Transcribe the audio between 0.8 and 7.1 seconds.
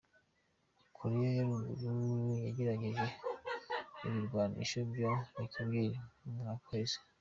Korea ya ruguru yaragerageje ibirwanisho vya nucleaire mu mwaka uheze.